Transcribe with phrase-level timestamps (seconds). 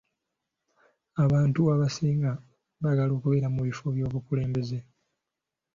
[1.23, 2.31] Abantu abasinga
[2.81, 4.77] baagala kubeera mu bifo by'obukulembeze.